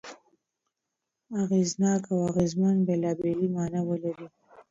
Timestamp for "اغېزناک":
1.41-2.03